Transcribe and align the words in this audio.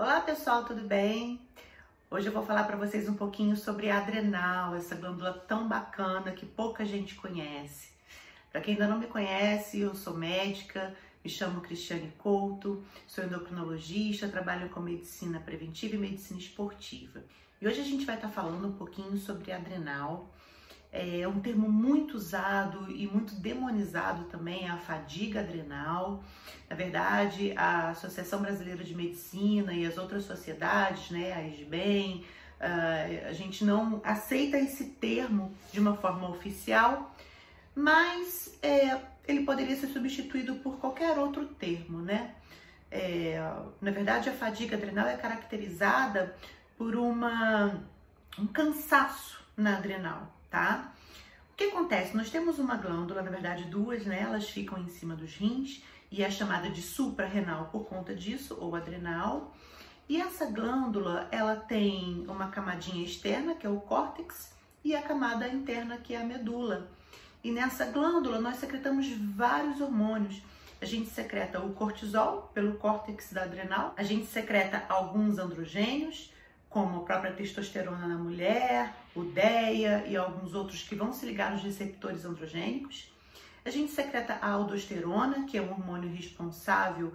Olá 0.00 0.18
pessoal, 0.22 0.64
tudo 0.64 0.80
bem? 0.80 1.38
Hoje 2.10 2.26
eu 2.26 2.32
vou 2.32 2.42
falar 2.42 2.64
para 2.64 2.74
vocês 2.74 3.06
um 3.06 3.12
pouquinho 3.12 3.54
sobre 3.54 3.90
a 3.90 3.98
adrenal, 3.98 4.74
essa 4.74 4.94
glândula 4.94 5.30
tão 5.46 5.68
bacana 5.68 6.32
que 6.32 6.46
pouca 6.46 6.86
gente 6.86 7.14
conhece. 7.16 7.90
Para 8.50 8.62
quem 8.62 8.72
ainda 8.72 8.88
não 8.88 8.98
me 8.98 9.06
conhece, 9.06 9.78
eu 9.78 9.94
sou 9.94 10.16
médica, 10.16 10.96
me 11.22 11.28
chamo 11.28 11.60
Cristiane 11.60 12.10
Couto, 12.16 12.82
sou 13.06 13.22
endocrinologista, 13.22 14.26
trabalho 14.26 14.70
com 14.70 14.80
medicina 14.80 15.38
preventiva 15.38 15.96
e 15.96 15.98
medicina 15.98 16.40
esportiva. 16.40 17.22
E 17.60 17.68
hoje 17.68 17.82
a 17.82 17.84
gente 17.84 18.06
vai 18.06 18.14
estar 18.14 18.30
falando 18.30 18.68
um 18.68 18.72
pouquinho 18.72 19.18
sobre 19.18 19.52
adrenal 19.52 20.30
é 20.92 21.26
um 21.26 21.40
termo 21.40 21.70
muito 21.70 22.16
usado 22.16 22.90
e 22.90 23.06
muito 23.06 23.34
demonizado 23.34 24.24
também, 24.24 24.68
a 24.68 24.76
fadiga 24.76 25.40
adrenal. 25.40 26.22
Na 26.68 26.74
verdade, 26.74 27.52
a 27.56 27.90
Associação 27.90 28.40
Brasileira 28.40 28.82
de 28.82 28.94
Medicina 28.94 29.72
e 29.72 29.86
as 29.86 29.96
outras 29.98 30.24
sociedades, 30.24 31.10
né, 31.10 31.32
a 31.32 31.46
SBEM, 31.46 32.24
ah, 32.60 33.28
a 33.28 33.32
gente 33.32 33.64
não 33.64 34.00
aceita 34.04 34.58
esse 34.58 34.84
termo 34.84 35.54
de 35.72 35.80
uma 35.80 35.96
forma 35.96 36.28
oficial, 36.28 37.14
mas 37.74 38.58
é, 38.62 39.00
ele 39.26 39.44
poderia 39.44 39.76
ser 39.76 39.86
substituído 39.88 40.56
por 40.56 40.78
qualquer 40.78 41.18
outro 41.18 41.46
termo, 41.46 42.02
né? 42.02 42.34
É, 42.90 43.40
na 43.80 43.90
verdade, 43.92 44.28
a 44.28 44.32
fadiga 44.32 44.76
adrenal 44.76 45.06
é 45.06 45.16
caracterizada 45.16 46.34
por 46.76 46.96
uma, 46.96 47.80
um 48.38 48.46
cansaço 48.46 49.42
na 49.56 49.76
adrenal, 49.76 50.34
tá? 50.50 50.92
O 51.52 51.56
que 51.56 51.64
acontece? 51.64 52.16
Nós 52.16 52.30
temos 52.30 52.58
uma 52.58 52.76
glândula, 52.76 53.22
na 53.22 53.30
verdade 53.30 53.64
duas, 53.64 54.04
né? 54.04 54.20
Elas 54.20 54.48
ficam 54.48 54.78
em 54.78 54.88
cima 54.88 55.14
dos 55.14 55.34
rins 55.36 55.82
e 56.10 56.22
é 56.22 56.30
chamada 56.30 56.68
de 56.68 56.82
suprarrenal 56.82 57.66
por 57.66 57.84
conta 57.86 58.14
disso, 58.14 58.56
ou 58.60 58.74
adrenal. 58.74 59.54
E 60.08 60.20
essa 60.20 60.46
glândula, 60.46 61.28
ela 61.30 61.54
tem 61.54 62.24
uma 62.26 62.48
camadinha 62.48 63.04
externa, 63.04 63.54
que 63.54 63.66
é 63.66 63.70
o 63.70 63.80
córtex, 63.80 64.52
e 64.82 64.96
a 64.96 65.02
camada 65.02 65.46
interna, 65.48 65.98
que 65.98 66.14
é 66.14 66.20
a 66.20 66.24
medula. 66.24 66.90
E 67.44 67.50
nessa 67.50 67.86
glândula 67.86 68.40
nós 68.40 68.56
secretamos 68.56 69.08
vários 69.08 69.80
hormônios. 69.80 70.42
A 70.80 70.84
gente 70.84 71.10
secreta 71.10 71.60
o 71.60 71.74
cortisol 71.74 72.50
pelo 72.54 72.74
córtex 72.74 73.32
da 73.32 73.42
adrenal, 73.42 73.94
a 73.96 74.02
gente 74.02 74.26
secreta 74.26 74.84
alguns 74.88 75.38
androgênios, 75.38 76.32
como 76.70 76.98
a 76.98 77.04
própria 77.04 77.32
testosterona 77.32 78.06
na 78.06 78.16
mulher, 78.16 78.94
o 79.14 79.24
DEA 79.24 80.06
e 80.06 80.16
alguns 80.16 80.54
outros 80.54 80.84
que 80.84 80.94
vão 80.94 81.12
se 81.12 81.26
ligar 81.26 81.52
nos 81.52 81.64
receptores 81.64 82.24
androgênicos. 82.24 83.12
A 83.64 83.70
gente 83.70 83.90
secreta 83.90 84.38
a 84.40 84.50
aldosterona, 84.50 85.44
que 85.44 85.58
é 85.58 85.62
um 85.62 85.72
hormônio 85.72 86.08
responsável 86.08 87.12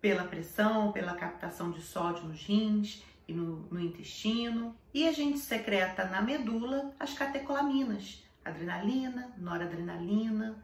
pela 0.00 0.24
pressão, 0.24 0.90
pela 0.92 1.14
captação 1.14 1.70
de 1.70 1.80
sódio 1.80 2.24
nos 2.24 2.42
rins 2.42 3.02
e 3.28 3.32
no, 3.32 3.60
no 3.70 3.80
intestino. 3.80 4.74
E 4.92 5.06
a 5.06 5.12
gente 5.12 5.38
secreta 5.38 6.04
na 6.04 6.20
medula 6.20 6.92
as 6.98 7.14
catecolaminas, 7.14 8.24
adrenalina, 8.44 9.32
noradrenalina, 9.38 10.62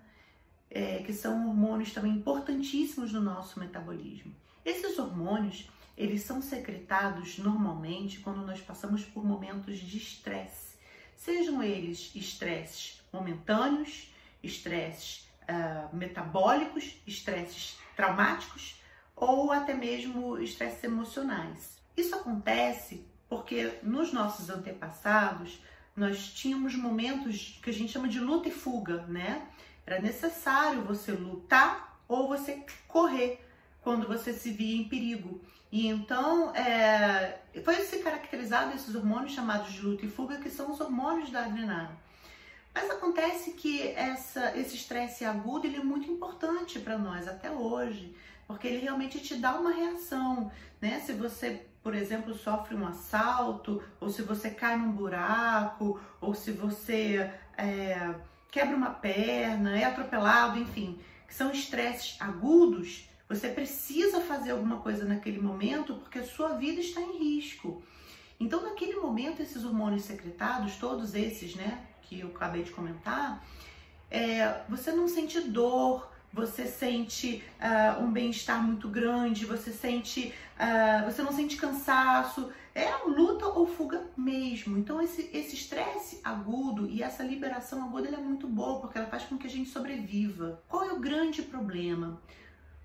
é, 0.68 0.98
que 0.98 1.12
são 1.12 1.48
hormônios 1.48 1.92
também 1.92 2.12
importantíssimos 2.12 3.12
no 3.12 3.20
nosso 3.20 3.60
metabolismo. 3.60 4.34
Esses 4.64 4.98
hormônios 4.98 5.68
eles 5.96 6.22
são 6.22 6.40
secretados 6.40 7.38
normalmente 7.38 8.20
quando 8.20 8.44
nós 8.44 8.60
passamos 8.60 9.04
por 9.04 9.24
momentos 9.24 9.78
de 9.78 9.98
estresse, 9.98 10.76
sejam 11.16 11.62
eles 11.62 12.10
estresses 12.14 13.02
momentâneos, 13.12 14.12
estresses 14.42 15.28
uh, 15.42 15.94
metabólicos, 15.94 17.00
estresses 17.06 17.76
traumáticos 17.94 18.80
ou 19.14 19.52
até 19.52 19.74
mesmo 19.74 20.38
estresses 20.38 20.82
emocionais. 20.82 21.78
Isso 21.96 22.14
acontece 22.14 23.06
porque 23.28 23.78
nos 23.82 24.12
nossos 24.12 24.50
antepassados 24.50 25.62
nós 25.94 26.32
tínhamos 26.32 26.74
momentos 26.74 27.60
que 27.62 27.70
a 27.70 27.72
gente 27.72 27.92
chama 27.92 28.08
de 28.08 28.18
luta 28.18 28.48
e 28.48 28.52
fuga, 28.52 29.06
né? 29.06 29.46
Era 29.86 30.00
necessário 30.00 30.82
você 30.82 31.12
lutar 31.12 32.00
ou 32.08 32.28
você 32.28 32.64
correr 32.88 33.46
quando 33.82 34.06
você 34.06 34.32
se 34.32 34.50
via 34.50 34.80
em 34.80 34.88
perigo. 34.88 35.40
E 35.70 35.88
então 35.88 36.54
é, 36.54 37.38
foi 37.64 37.76
se 37.76 37.98
caracterizado 37.98 38.74
esses 38.74 38.94
hormônios 38.94 39.32
chamados 39.32 39.72
de 39.72 39.80
luta 39.80 40.04
e 40.04 40.08
fuga, 40.08 40.36
que 40.36 40.50
são 40.50 40.70
os 40.70 40.80
hormônios 40.80 41.30
da 41.30 41.40
adrenalina. 41.40 41.98
Mas 42.74 42.90
acontece 42.90 43.52
que 43.52 43.88
essa, 43.88 44.56
esse 44.56 44.76
estresse 44.76 45.24
agudo 45.24 45.66
ele 45.66 45.76
é 45.76 45.84
muito 45.84 46.10
importante 46.10 46.78
para 46.78 46.96
nós 46.96 47.28
até 47.28 47.50
hoje, 47.50 48.14
porque 48.46 48.66
ele 48.66 48.78
realmente 48.78 49.20
te 49.20 49.34
dá 49.34 49.54
uma 49.54 49.72
reação, 49.72 50.50
né? 50.80 51.00
Se 51.00 51.12
você, 51.12 51.66
por 51.82 51.94
exemplo, 51.94 52.34
sofre 52.34 52.74
um 52.74 52.86
assalto, 52.86 53.82
ou 54.00 54.08
se 54.08 54.22
você 54.22 54.50
cai 54.50 54.76
num 54.76 54.92
buraco, 54.92 56.00
ou 56.20 56.34
se 56.34 56.50
você 56.50 57.30
é, 57.58 58.14
quebra 58.50 58.76
uma 58.76 58.90
perna, 58.90 59.78
é 59.78 59.84
atropelado, 59.84 60.58
enfim, 60.58 60.98
que 61.26 61.34
são 61.34 61.50
estresses 61.50 62.16
agudos, 62.20 63.08
você 63.34 63.48
precisa 63.48 64.20
fazer 64.20 64.50
alguma 64.50 64.78
coisa 64.78 65.04
naquele 65.04 65.40
momento 65.40 65.94
porque 65.94 66.18
a 66.18 66.24
sua 66.24 66.54
vida 66.54 66.80
está 66.80 67.00
em 67.00 67.18
risco. 67.18 67.82
Então, 68.38 68.62
naquele 68.62 68.96
momento, 68.96 69.40
esses 69.40 69.64
hormônios 69.64 70.02
secretados, 70.02 70.76
todos 70.76 71.14
esses, 71.14 71.54
né, 71.54 71.86
que 72.02 72.20
eu 72.20 72.28
acabei 72.28 72.62
de 72.62 72.72
comentar, 72.72 73.44
é, 74.10 74.62
você 74.68 74.90
não 74.92 75.06
sente 75.06 75.40
dor, 75.40 76.10
você 76.32 76.66
sente 76.66 77.44
uh, 77.60 78.02
um 78.02 78.10
bem-estar 78.10 78.62
muito 78.62 78.88
grande, 78.88 79.44
você 79.44 79.70
sente, 79.70 80.32
uh, 80.56 81.04
você 81.04 81.22
não 81.22 81.30
sente 81.30 81.56
cansaço, 81.56 82.50
é 82.74 82.90
luta 83.06 83.46
ou 83.46 83.66
fuga 83.66 84.02
mesmo. 84.16 84.78
Então 84.78 85.00
esse 85.00 85.30
estresse 85.30 86.20
agudo 86.24 86.88
e 86.88 87.02
essa 87.02 87.22
liberação 87.22 87.84
aguda 87.84 88.08
é 88.08 88.16
muito 88.16 88.46
boa 88.46 88.80
porque 88.80 88.96
ela 88.96 89.06
faz 89.06 89.24
com 89.24 89.36
que 89.36 89.46
a 89.46 89.50
gente 89.50 89.68
sobreviva. 89.68 90.62
Qual 90.68 90.84
é 90.84 90.92
o 90.92 91.00
grande 91.00 91.42
problema? 91.42 92.18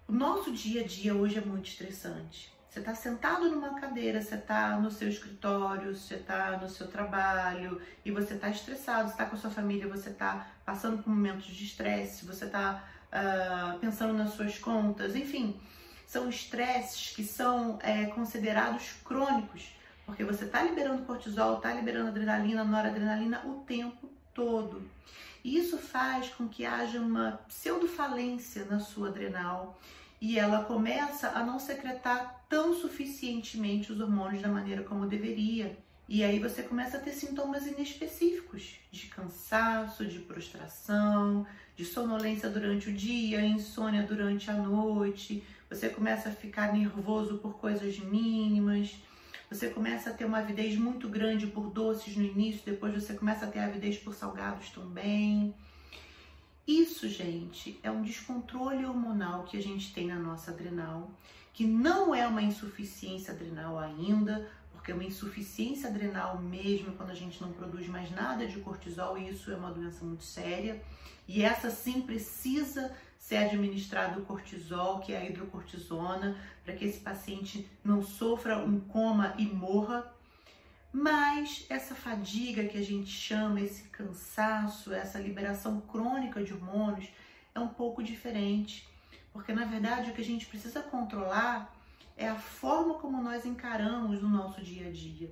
O 0.08 0.14
nosso 0.14 0.54
dia 0.54 0.84
a 0.84 0.88
dia 0.88 1.14
hoje 1.14 1.38
é 1.38 1.42
muito 1.42 1.68
estressante. 1.68 2.50
Você 2.70 2.80
está 2.80 2.96
sentado 2.96 3.50
numa 3.50 3.78
cadeira, 3.78 4.22
você 4.22 4.36
está 4.36 4.80
no 4.80 4.90
seu 4.90 5.10
escritório, 5.10 5.94
você 5.94 6.16
está 6.16 6.56
no 6.56 6.70
seu 6.70 6.88
trabalho 6.88 7.82
e 8.06 8.12
você 8.12 8.36
está 8.36 8.50
estressado, 8.50 9.10
está 9.10 9.26
com 9.26 9.36
a 9.36 9.40
sua 9.40 9.50
família, 9.50 9.86
você 9.86 10.10
está 10.10 10.48
passando 10.66 11.04
por 11.04 11.10
momentos 11.10 11.48
de 11.48 11.66
estresse, 11.66 12.26
você 12.26 12.46
está 12.46 12.86
uh, 13.08 13.10
ah, 13.12 13.78
pensando 13.82 14.14
nas 14.14 14.30
suas 14.30 14.58
contas, 14.58 15.14
enfim, 15.14 15.60
são 16.06 16.30
estresses 16.30 17.14
que 17.14 17.26
são 17.26 17.78
é, 17.82 18.06
considerados 18.06 18.94
crônicos, 19.04 19.76
porque 20.06 20.24
você 20.24 20.46
está 20.46 20.64
liberando 20.64 21.04
cortisol, 21.04 21.58
está 21.58 21.74
liberando 21.74 22.08
adrenalina, 22.08 22.64
noradrenalina 22.64 23.46
o 23.46 23.56
tempo 23.66 24.10
todo. 24.38 24.84
E 25.44 25.58
isso 25.58 25.80
faz 25.80 26.30
com 26.30 26.48
que 26.48 26.64
haja 26.64 27.02
uma 27.02 27.40
pseudofalência 27.48 28.66
na 28.66 28.80
sua 28.80 29.10
adrenal 29.10 29.80
e 30.22 30.38
ela 30.38 30.64
começa 30.64 31.30
a 31.30 31.44
não 31.44 31.60
secretar 31.60 32.46
tão 32.48 32.74
suficientemente 32.74 33.92
os 33.92 34.00
hormônios 34.00 34.42
da 34.42 34.48
maneira 34.48 34.84
como 34.84 35.08
deveria. 35.08 35.78
E 36.08 36.24
aí 36.24 36.40
você 36.40 36.64
começa 36.64 36.98
a 36.98 37.00
ter 37.00 37.12
sintomas 37.12 37.66
inespecíficos 37.68 38.76
de 38.92 39.08
cansaço, 39.08 40.06
de 40.06 40.20
prostração, 40.20 41.46
de 41.76 41.84
sonolência 41.84 42.50
durante 42.50 42.90
o 42.90 42.94
dia, 42.94 43.42
insônia 43.42 44.04
durante 44.04 44.50
a 44.50 44.54
noite. 44.54 45.44
Você 45.70 45.90
começa 45.90 46.30
a 46.30 46.32
ficar 46.32 46.74
nervoso 46.74 47.40
por 47.40 47.58
coisas 47.58 48.00
mínimas. 48.00 48.96
Você 49.50 49.70
começa 49.70 50.10
a 50.10 50.14
ter 50.14 50.26
uma 50.26 50.40
avidez 50.40 50.78
muito 50.78 51.08
grande 51.08 51.48
por 51.48 51.70
doces 51.70 52.18
no 52.18 52.24
início, 52.24 52.66
depois 52.66 52.94
você 52.94 53.14
começa 53.14 53.46
a 53.46 53.48
ter 53.48 53.60
avidez 53.60 53.98
por 53.98 54.14
salgados 54.14 54.70
também. 54.72 55.56
Isso, 56.68 57.08
gente, 57.08 57.80
é 57.82 57.90
um 57.90 58.02
descontrole 58.02 58.86
hormonal 58.86 59.46
que 59.46 59.56
a 59.56 59.64
gente 59.64 59.94
tem 59.94 60.08
na 60.08 60.20
nossa 60.20 60.52
adrenal, 60.52 61.10
que 61.54 61.66
não 61.66 62.14
é 62.14 62.28
uma 62.28 62.42
insuficiência 62.42 63.34
adrenal 63.34 63.80
ainda, 63.80 64.52
porque 64.74 64.92
é 64.92 64.94
uma 64.94 65.06
insuficiência 65.06 65.90
adrenal 65.90 66.42
mesmo 66.42 66.92
quando 66.98 67.12
a 67.12 67.16
gente 67.16 67.42
não 67.42 67.54
produz 67.54 67.88
mais 67.88 68.12
nada 68.12 68.46
de 68.46 68.60
cortisol, 68.60 69.18
e 69.18 69.30
isso 69.30 69.50
é 69.50 69.56
uma 69.56 69.72
doença 69.72 70.04
muito 70.04 70.26
séria. 70.26 70.84
E 71.26 71.42
essa 71.42 71.70
sim 71.70 72.02
precisa 72.02 72.94
ser 73.18 73.38
administrado 73.38 74.22
o 74.22 74.26
cortisol, 74.26 75.00
que 75.00 75.14
é 75.14 75.18
a 75.18 75.26
hidrocortisona, 75.26 76.38
para 76.64 76.76
que 76.76 76.86
esse 76.86 77.00
paciente 77.00 77.70
não 77.84 78.02
sofra 78.02 78.58
um 78.58 78.80
coma 78.80 79.34
e 79.38 79.46
morra 79.46 80.14
mas 80.92 81.66
essa 81.70 81.94
fadiga 81.94 82.66
que 82.66 82.78
a 82.78 82.84
gente 82.84 83.12
chama, 83.12 83.62
esse 83.62 83.84
cansaço, 83.84 84.94
essa 84.94 85.20
liberação 85.20 85.82
crônica 85.82 86.44
de 86.44 86.54
hormônios 86.54 87.10
é 87.54 87.60
um 87.60 87.68
pouco 87.68 88.02
diferente, 88.02 88.90
porque 89.32 89.54
na 89.54 89.66
verdade 89.66 90.10
o 90.10 90.14
que 90.14 90.22
a 90.22 90.26
gente 90.26 90.48
precisa 90.48 90.82
controlar 90.82 91.72
é 92.16 92.28
a 92.28 92.36
forma 92.36 92.96
como 92.96 93.22
nós 93.22 93.46
encaramos 93.46 94.24
o 94.24 94.28
nosso 94.28 94.62
dia 94.62 94.88
a 94.88 94.92
dia. 94.92 95.32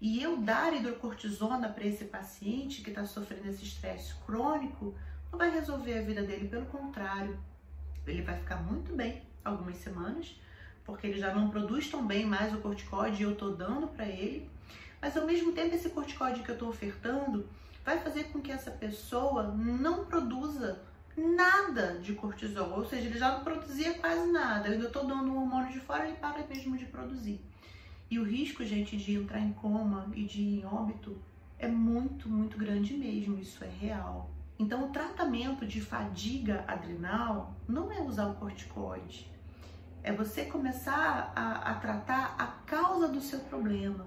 E 0.00 0.22
eu 0.22 0.38
dar 0.38 0.72
hidrocortisona 0.72 1.68
para 1.68 1.84
esse 1.84 2.06
paciente 2.06 2.80
que 2.80 2.88
está 2.88 3.04
sofrendo 3.04 3.48
esse 3.48 3.64
estresse 3.64 4.14
crônico 4.26 4.94
não 5.34 5.38
vai 5.38 5.50
resolver 5.50 5.98
a 5.98 6.02
vida 6.02 6.22
dele, 6.22 6.46
pelo 6.46 6.66
contrário, 6.66 7.36
ele 8.06 8.22
vai 8.22 8.38
ficar 8.38 8.56
muito 8.62 8.94
bem 8.94 9.20
algumas 9.44 9.76
semanas, 9.78 10.38
porque 10.84 11.08
ele 11.08 11.18
já 11.18 11.34
não 11.34 11.50
produz 11.50 11.90
tão 11.90 12.06
bem 12.06 12.24
mais 12.24 12.54
o 12.54 12.58
corticoide 12.58 13.20
e 13.20 13.26
eu 13.26 13.34
tô 13.34 13.50
dando 13.50 13.88
para 13.88 14.06
ele. 14.06 14.48
Mas 15.02 15.16
ao 15.16 15.26
mesmo 15.26 15.52
tempo 15.52 15.74
esse 15.74 15.90
corticoide 15.90 16.42
que 16.44 16.50
eu 16.50 16.56
tô 16.56 16.68
ofertando 16.68 17.48
vai 17.84 17.98
fazer 17.98 18.24
com 18.24 18.40
que 18.40 18.52
essa 18.52 18.70
pessoa 18.70 19.48
não 19.48 20.04
produza 20.04 20.80
nada 21.16 21.98
de 21.98 22.14
cortisol, 22.14 22.70
ou 22.70 22.84
seja, 22.86 23.08
ele 23.08 23.18
já 23.18 23.32
não 23.32 23.42
produzia 23.42 23.94
quase 23.94 24.30
nada. 24.30 24.68
Eu 24.68 24.74
ainda 24.74 24.88
tô 24.88 25.00
dando 25.00 25.32
um 25.32 25.40
hormônio 25.40 25.72
de 25.72 25.80
fora, 25.80 26.06
ele 26.06 26.16
para 26.16 26.46
mesmo 26.46 26.78
de 26.78 26.86
produzir. 26.86 27.40
E 28.08 28.20
o 28.20 28.24
risco, 28.24 28.64
gente, 28.64 28.96
de 28.96 29.14
entrar 29.14 29.40
em 29.40 29.52
coma 29.52 30.06
e 30.14 30.24
de 30.24 30.40
ir 30.40 30.60
em 30.60 30.64
óbito 30.64 31.20
é 31.58 31.66
muito, 31.66 32.28
muito 32.28 32.56
grande 32.56 32.94
mesmo, 32.94 33.36
isso 33.36 33.64
é 33.64 33.68
real. 33.68 34.33
Então, 34.58 34.84
o 34.84 34.92
tratamento 34.92 35.66
de 35.66 35.80
fadiga 35.80 36.64
adrenal 36.68 37.56
não 37.68 37.90
é 37.90 38.00
usar 38.00 38.26
o 38.26 38.34
corticoide, 38.34 39.30
é 40.02 40.12
você 40.12 40.44
começar 40.44 41.32
a, 41.34 41.70
a 41.70 41.74
tratar 41.74 42.36
a 42.38 42.46
causa 42.46 43.08
do 43.08 43.20
seu 43.20 43.40
problema. 43.40 44.06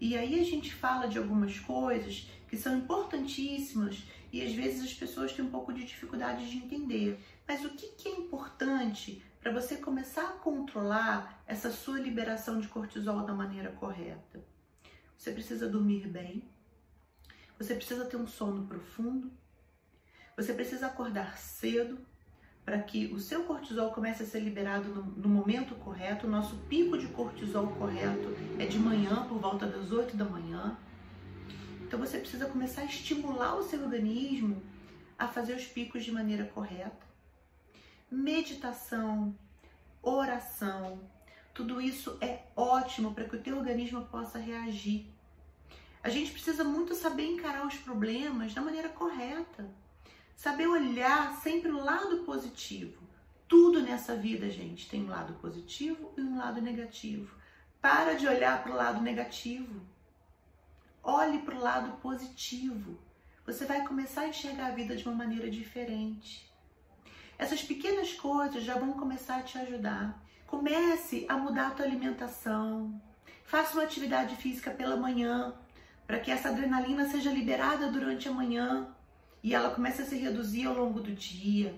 E 0.00 0.16
aí 0.16 0.40
a 0.40 0.44
gente 0.44 0.74
fala 0.74 1.06
de 1.06 1.18
algumas 1.18 1.58
coisas 1.58 2.28
que 2.48 2.56
são 2.56 2.76
importantíssimas 2.78 4.02
e 4.32 4.42
às 4.42 4.52
vezes 4.52 4.82
as 4.82 4.94
pessoas 4.94 5.32
têm 5.32 5.44
um 5.44 5.50
pouco 5.50 5.72
de 5.72 5.84
dificuldade 5.84 6.50
de 6.50 6.56
entender. 6.56 7.22
Mas 7.46 7.64
o 7.64 7.70
que, 7.70 7.88
que 7.88 8.08
é 8.08 8.12
importante 8.12 9.22
para 9.40 9.52
você 9.52 9.76
começar 9.76 10.24
a 10.24 10.38
controlar 10.38 11.42
essa 11.46 11.70
sua 11.70 12.00
liberação 12.00 12.60
de 12.60 12.68
cortisol 12.68 13.24
da 13.24 13.34
maneira 13.34 13.70
correta? 13.72 14.42
Você 15.16 15.32
precisa 15.32 15.68
dormir 15.68 16.08
bem, 16.08 16.48
você 17.58 17.74
precisa 17.74 18.06
ter 18.06 18.16
um 18.16 18.26
sono 18.26 18.66
profundo, 18.66 19.30
você 20.42 20.54
precisa 20.54 20.86
acordar 20.86 21.36
cedo 21.36 21.98
para 22.64 22.78
que 22.80 23.06
o 23.12 23.18
seu 23.18 23.44
cortisol 23.44 23.90
comece 23.90 24.22
a 24.22 24.26
ser 24.26 24.40
liberado 24.40 24.88
no, 24.88 25.02
no, 25.02 25.28
momento 25.28 25.74
correto. 25.74 26.26
O 26.26 26.30
nosso 26.30 26.56
pico 26.68 26.96
de 26.96 27.08
cortisol 27.08 27.68
correto 27.68 28.34
é 28.58 28.64
de 28.64 28.78
manhã, 28.78 29.26
por 29.28 29.38
volta 29.38 29.66
das 29.66 29.92
8 29.92 30.16
da 30.16 30.24
manhã. 30.24 30.78
Então 31.82 31.98
você 31.98 32.18
precisa 32.18 32.46
começar 32.46 32.82
a 32.82 32.84
estimular 32.86 33.56
o 33.56 33.62
seu 33.62 33.82
organismo 33.82 34.62
a 35.18 35.28
fazer 35.28 35.54
os 35.54 35.66
picos 35.66 36.04
de 36.04 36.12
maneira 36.12 36.44
correta. 36.44 37.06
Meditação, 38.10 39.34
oração, 40.02 41.00
tudo 41.52 41.80
isso 41.80 42.16
é 42.20 42.44
ótimo 42.56 43.12
para 43.12 43.24
que 43.24 43.36
o 43.36 43.42
teu 43.42 43.58
organismo 43.58 44.06
possa 44.06 44.38
reagir. 44.38 45.06
A 46.02 46.08
gente 46.08 46.32
precisa 46.32 46.64
muito 46.64 46.94
saber 46.94 47.26
encarar 47.26 47.66
os 47.66 47.74
problemas 47.74 48.54
da 48.54 48.62
maneira 48.62 48.88
correta. 48.88 49.68
Saber 50.40 50.66
olhar 50.66 51.34
sempre 51.42 51.70
o 51.70 51.84
lado 51.84 52.24
positivo. 52.24 53.02
Tudo 53.46 53.82
nessa 53.82 54.16
vida, 54.16 54.48
gente, 54.48 54.88
tem 54.88 55.04
um 55.04 55.10
lado 55.10 55.34
positivo 55.34 56.14
e 56.16 56.22
um 56.22 56.38
lado 56.38 56.62
negativo. 56.62 57.36
Para 57.78 58.14
de 58.14 58.26
olhar 58.26 58.62
para 58.62 58.72
o 58.72 58.74
lado 58.74 59.02
negativo. 59.02 59.82
Olhe 61.02 61.40
para 61.40 61.54
o 61.54 61.60
lado 61.60 61.98
positivo. 61.98 62.98
Você 63.44 63.66
vai 63.66 63.86
começar 63.86 64.22
a 64.22 64.28
enxergar 64.28 64.68
a 64.68 64.74
vida 64.74 64.96
de 64.96 65.06
uma 65.06 65.14
maneira 65.14 65.50
diferente. 65.50 66.50
Essas 67.36 67.62
pequenas 67.62 68.14
coisas 68.14 68.64
já 68.64 68.78
vão 68.78 68.94
começar 68.94 69.40
a 69.40 69.42
te 69.42 69.58
ajudar. 69.58 70.24
Comece 70.46 71.26
a 71.28 71.36
mudar 71.36 71.66
a 71.66 71.70
tua 71.72 71.84
alimentação. 71.84 72.98
Faça 73.44 73.74
uma 73.74 73.84
atividade 73.84 74.36
física 74.36 74.70
pela 74.70 74.96
manhã, 74.96 75.54
para 76.06 76.18
que 76.18 76.30
essa 76.30 76.48
adrenalina 76.48 77.06
seja 77.10 77.30
liberada 77.30 77.92
durante 77.92 78.26
a 78.26 78.32
manhã 78.32 78.96
e 79.42 79.54
ela 79.54 79.70
comece 79.70 80.02
a 80.02 80.04
se 80.04 80.16
reduzir 80.16 80.66
ao 80.66 80.74
longo 80.74 81.00
do 81.00 81.12
dia. 81.12 81.74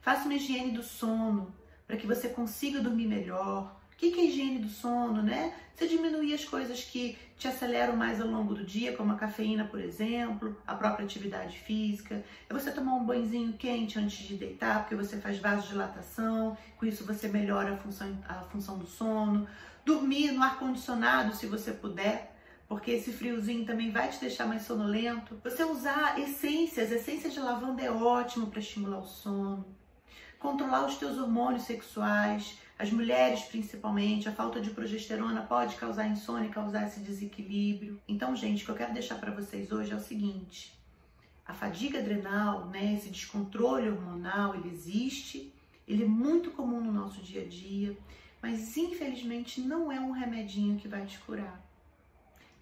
Faça 0.00 0.24
uma 0.24 0.34
higiene 0.34 0.72
do 0.72 0.82
sono, 0.82 1.54
para 1.86 1.96
que 1.96 2.06
você 2.06 2.28
consiga 2.28 2.80
dormir 2.80 3.06
melhor 3.06 3.80
que, 4.00 4.10
que 4.12 4.20
é 4.20 4.24
higiene 4.24 4.58
do 4.58 4.68
sono, 4.68 5.22
né? 5.22 5.52
Você 5.74 5.86
diminuir 5.86 6.32
as 6.32 6.42
coisas 6.42 6.82
que 6.82 7.18
te 7.36 7.46
aceleram 7.46 7.94
mais 7.94 8.18
ao 8.18 8.26
longo 8.26 8.54
do 8.54 8.64
dia, 8.64 8.96
como 8.96 9.12
a 9.12 9.16
cafeína, 9.16 9.64
por 9.64 9.78
exemplo, 9.78 10.56
a 10.66 10.74
própria 10.74 11.04
atividade 11.04 11.58
física. 11.58 12.24
É 12.48 12.54
você 12.54 12.72
tomar 12.72 12.94
um 12.94 13.04
banhozinho 13.04 13.52
quente 13.52 13.98
antes 13.98 14.26
de 14.26 14.36
deitar, 14.36 14.80
porque 14.80 14.94
você 14.94 15.18
faz 15.18 15.38
vasodilatação, 15.38 16.56
com 16.78 16.86
isso 16.86 17.04
você 17.04 17.28
melhora 17.28 17.74
a 17.74 17.76
função, 17.76 18.18
a 18.26 18.36
função 18.44 18.78
do 18.78 18.86
sono. 18.86 19.46
Dormir 19.84 20.32
no 20.32 20.42
ar-condicionado, 20.42 21.34
se 21.34 21.46
você 21.46 21.70
puder, 21.70 22.29
porque 22.70 22.92
esse 22.92 23.10
friozinho 23.12 23.66
também 23.66 23.90
vai 23.90 24.08
te 24.10 24.20
deixar 24.20 24.46
mais 24.46 24.62
sonolento. 24.62 25.36
Você 25.42 25.64
usar 25.64 26.20
essências, 26.20 26.92
essência 26.92 27.28
de 27.28 27.40
lavanda 27.40 27.82
é 27.82 27.90
ótimo 27.90 28.46
para 28.46 28.60
estimular 28.60 29.00
o 29.00 29.04
sono. 29.04 29.66
Controlar 30.38 30.86
os 30.86 30.94
teus 30.94 31.18
hormônios 31.18 31.64
sexuais, 31.64 32.56
as 32.78 32.92
mulheres, 32.92 33.40
principalmente, 33.40 34.28
a 34.28 34.32
falta 34.32 34.60
de 34.60 34.70
progesterona 34.70 35.42
pode 35.42 35.74
causar 35.74 36.06
insônia, 36.06 36.48
causar 36.48 36.86
esse 36.86 37.00
desequilíbrio. 37.00 38.00
Então, 38.06 38.36
gente, 38.36 38.62
o 38.62 38.66
que 38.66 38.70
eu 38.70 38.76
quero 38.76 38.94
deixar 38.94 39.16
para 39.16 39.32
vocês 39.32 39.72
hoje 39.72 39.90
é 39.90 39.96
o 39.96 40.00
seguinte: 40.00 40.72
a 41.44 41.52
fadiga 41.52 41.98
adrenal, 41.98 42.66
né, 42.66 42.94
esse 42.94 43.08
descontrole 43.08 43.88
hormonal, 43.90 44.54
ele 44.54 44.68
existe, 44.68 45.52
ele 45.88 46.04
é 46.04 46.08
muito 46.08 46.52
comum 46.52 46.80
no 46.80 46.92
nosso 46.92 47.20
dia 47.20 47.42
a 47.42 47.48
dia, 47.48 47.98
mas 48.40 48.76
infelizmente 48.76 49.60
não 49.60 49.90
é 49.90 49.98
um 49.98 50.12
remedinho 50.12 50.78
que 50.78 50.86
vai 50.86 51.04
te 51.04 51.18
curar. 51.18 51.68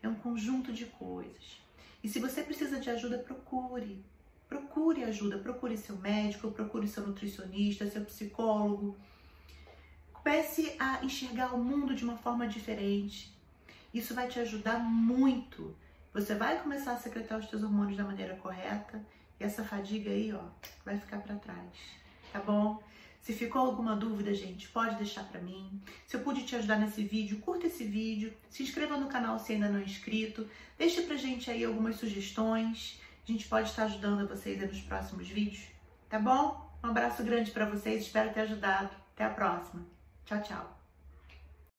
É 0.03 0.09
um 0.09 0.15
conjunto 0.15 0.73
de 0.73 0.87
coisas. 0.87 1.61
E 2.03 2.09
se 2.09 2.19
você 2.19 2.43
precisa 2.43 2.79
de 2.79 2.91
ajuda, 2.91 3.19
procure. 3.19 4.05
Procure 4.49 5.05
ajuda, 5.05 5.39
procure 5.39 5.77
seu 5.77 5.97
médico, 5.97 6.51
procure 6.51 6.89
seu 6.89 7.07
nutricionista, 7.07 7.89
seu 7.91 8.05
psicólogo 8.05 8.97
Comece 10.29 10.77
a 10.79 11.03
enxergar 11.03 11.55
o 11.55 11.59
mundo 11.59 11.95
de 11.95 12.05
uma 12.05 12.19
forma 12.19 12.47
diferente. 12.47 13.33
Isso 13.95 14.15
vai 14.15 14.29
te 14.29 14.39
ajudar 14.39 14.79
muito. 14.79 15.75
Você 16.13 16.35
vai 16.35 16.61
começar 16.61 16.93
a 16.93 16.97
secretar 16.99 17.39
os 17.39 17.47
teus 17.47 17.63
hormônios 17.63 17.97
da 17.97 18.05
maneira 18.05 18.37
correta 18.37 19.03
e 19.41 19.45
essa 19.45 19.65
fadiga 19.65 20.11
aí, 20.11 20.31
ó, 20.35 20.43
vai 20.85 20.99
ficar 20.99 21.23
para 21.23 21.37
trás. 21.37 21.73
Tá 22.31 22.41
bom? 22.41 22.83
Se 23.29 23.35
ficou 23.35 23.61
alguma 23.61 23.95
dúvida, 23.95 24.33
gente, 24.33 24.67
pode 24.69 24.97
deixar 24.97 25.23
para 25.23 25.39
mim. 25.39 25.83
Se 26.07 26.17
eu 26.17 26.21
pude 26.21 26.47
te 26.47 26.57
ajudar 26.57 26.77
nesse 26.77 27.03
vídeo, 27.03 27.41
curta 27.41 27.67
esse 27.67 27.85
vídeo, 27.85 28.33
se 28.49 28.63
inscreva 28.63 28.97
no 28.97 29.07
canal 29.07 29.39
se 29.39 29.53
ainda 29.53 29.69
não 29.69 29.81
é 29.81 29.83
inscrito, 29.83 30.49
deixe 30.79 31.03
pra 31.03 31.15
gente 31.15 31.51
aí 31.51 31.63
algumas 31.63 31.97
sugestões. 31.97 32.99
A 33.23 33.31
gente 33.31 33.47
pode 33.47 33.69
estar 33.69 33.85
ajudando 33.85 34.27
vocês 34.27 34.59
nos 34.59 34.81
próximos 34.81 35.29
vídeos, 35.29 35.63
tá 36.09 36.19
bom? 36.19 36.73
Um 36.83 36.89
abraço 36.89 37.23
grande 37.23 37.51
para 37.51 37.67
vocês, 37.67 38.05
espero 38.05 38.33
ter 38.33 38.41
ajudado. 38.41 38.97
Até 39.15 39.27
a 39.27 39.31
próxima. 39.31 39.85
Tchau, 40.25 40.43
tchau. 40.43 40.78